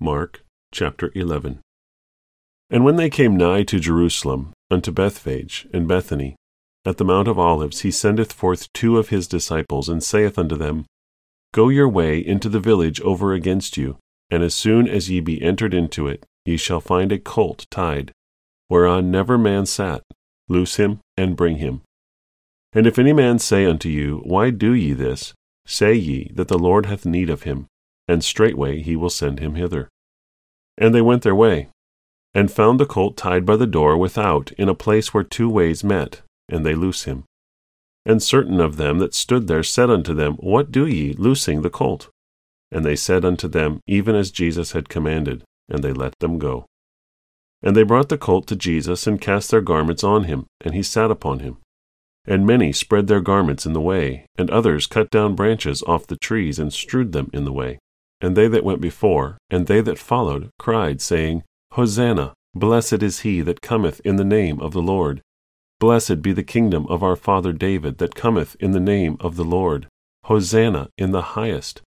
[0.00, 1.58] Mark chapter 11.
[2.70, 6.36] And when they came nigh to Jerusalem, unto Bethphage and Bethany,
[6.84, 10.54] at the Mount of Olives, he sendeth forth two of his disciples, and saith unto
[10.54, 10.86] them,
[11.52, 13.96] Go your way into the village over against you,
[14.30, 18.12] and as soon as ye be entered into it, ye shall find a colt tied,
[18.70, 20.04] whereon never man sat.
[20.48, 21.82] Loose him, and bring him.
[22.72, 25.34] And if any man say unto you, Why do ye this?
[25.66, 27.66] Say ye that the Lord hath need of him
[28.08, 29.88] and straightway he will send him hither.
[30.76, 31.68] And they went their way,
[32.34, 35.84] and found the colt tied by the door without, in a place where two ways
[35.84, 37.24] met, and they loose him.
[38.06, 41.70] And certain of them that stood there said unto them, What do ye, loosing the
[41.70, 42.08] colt?
[42.70, 46.66] And they said unto them, Even as Jesus had commanded, and they let them go.
[47.62, 50.82] And they brought the colt to Jesus, and cast their garments on him, and he
[50.82, 51.58] sat upon him.
[52.24, 56.16] And many spread their garments in the way, and others cut down branches off the
[56.16, 57.78] trees, and strewed them in the way.
[58.20, 62.34] And they that went before, and they that followed, cried, saying, Hosanna!
[62.54, 65.22] Blessed is he that cometh in the name of the Lord.
[65.78, 69.44] Blessed be the kingdom of our father David that cometh in the name of the
[69.44, 69.86] Lord.
[70.24, 71.82] Hosanna in the highest.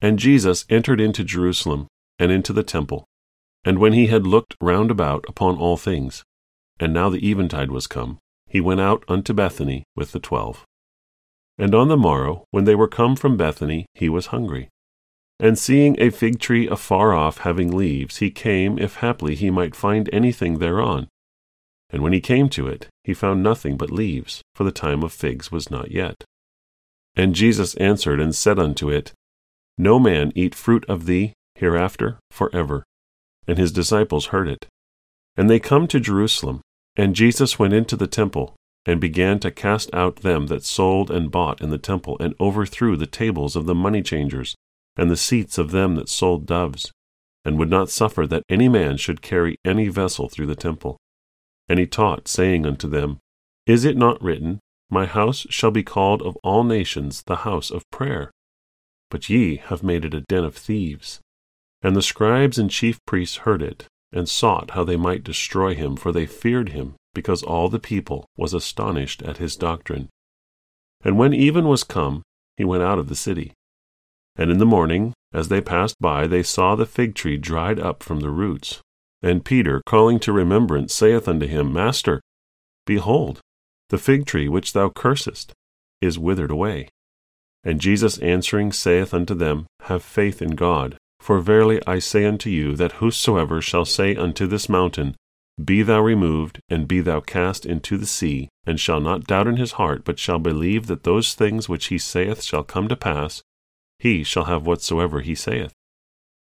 [0.00, 1.86] And Jesus entered into Jerusalem,
[2.18, 3.04] and into the temple.
[3.64, 6.24] And when he had looked round about upon all things,
[6.80, 8.18] and now the eventide was come,
[8.48, 10.64] he went out unto Bethany with the twelve.
[11.56, 14.68] And on the morrow, when they were come from Bethany, he was hungry.
[15.40, 19.74] And seeing a fig tree afar off having leaves, he came, if haply he might
[19.74, 21.08] find anything thereon.
[21.90, 25.12] And when he came to it, he found nothing but leaves, for the time of
[25.12, 26.24] figs was not yet.
[27.16, 29.12] And Jesus answered and said unto it,
[29.76, 32.84] No man eat fruit of thee hereafter for ever.
[33.46, 34.66] And his disciples heard it.
[35.36, 36.60] And they come to Jerusalem,
[36.96, 38.54] and Jesus went into the temple,
[38.86, 42.96] and began to cast out them that sold and bought in the temple, and overthrew
[42.96, 44.54] the tables of the money changers
[44.96, 46.92] and the seats of them that sold doves,
[47.44, 50.96] and would not suffer that any man should carry any vessel through the temple.
[51.68, 53.18] And he taught, saying unto them,
[53.66, 54.60] Is it not written,
[54.90, 58.30] My house shall be called of all nations the house of prayer?
[59.10, 61.20] But ye have made it a den of thieves.
[61.82, 65.96] And the scribes and chief priests heard it, and sought how they might destroy him,
[65.96, 70.08] for they feared him, because all the people was astonished at his doctrine.
[71.02, 72.22] And when even was come,
[72.56, 73.52] he went out of the city.
[74.36, 78.02] And in the morning, as they passed by, they saw the fig tree dried up
[78.02, 78.80] from the roots.
[79.22, 82.20] And Peter, calling to remembrance, saith unto him, Master,
[82.86, 83.40] behold,
[83.90, 85.52] the fig tree which thou cursest
[86.00, 86.88] is withered away.
[87.62, 90.96] And Jesus answering saith unto them, Have faith in God.
[91.20, 95.16] For verily I say unto you, that whosoever shall say unto this mountain,
[95.64, 99.56] Be thou removed, and be thou cast into the sea, and shall not doubt in
[99.56, 103.42] his heart, but shall believe that those things which he saith shall come to pass,
[104.04, 105.72] he shall have whatsoever he saith.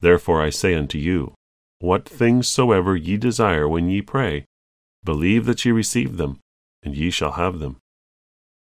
[0.00, 1.34] Therefore I say unto you,
[1.78, 4.44] what things soever ye desire when ye pray,
[5.04, 6.40] believe that ye receive them,
[6.82, 7.76] and ye shall have them.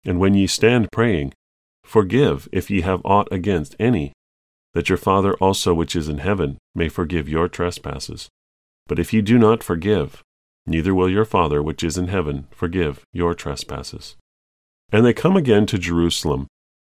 [0.05, 1.33] And when ye stand praying,
[1.83, 4.13] forgive if ye have aught against any,
[4.73, 8.29] that your Father also which is in heaven may forgive your trespasses.
[8.85, 10.21] But if ye do not forgive,
[10.67, 14.17] neither will your Father which is in heaven forgive your trespasses.
[14.91, 16.45] And they come again to Jerusalem,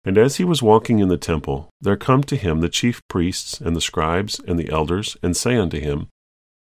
[0.03, 3.61] and as he was walking in the temple, there come to him the chief priests
[3.61, 6.07] and the scribes and the elders, and say unto him,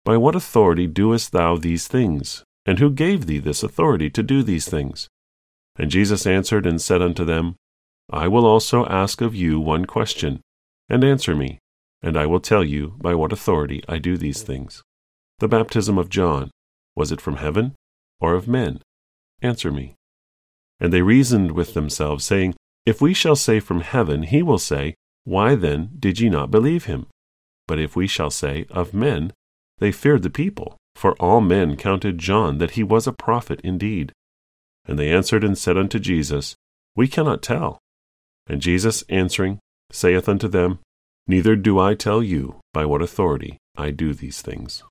[0.03, 2.43] By what authority doest thou these things?
[2.65, 5.07] And who gave thee this authority to do these things?
[5.77, 7.55] And Jesus answered and said unto them,
[8.09, 10.41] I will also ask of you one question,
[10.89, 11.59] and answer me,
[12.03, 14.83] and I will tell you by what authority I do these things.
[15.39, 16.51] The baptism of John,
[16.95, 17.73] was it from heaven
[18.19, 18.81] or of men?
[19.41, 19.95] Answer me.
[20.79, 22.55] And they reasoned with themselves, saying,
[22.85, 26.85] if we shall say from heaven, he will say, Why then did ye not believe
[26.85, 27.07] him?
[27.67, 29.33] But if we shall say, Of men,
[29.77, 34.11] they feared the people, for all men counted John that he was a prophet indeed.
[34.85, 36.55] And they answered and said unto Jesus,
[36.95, 37.79] We cannot tell.
[38.47, 39.59] And Jesus answering
[39.91, 40.79] saith unto them,
[41.27, 44.83] Neither do I tell you by what authority I do these things.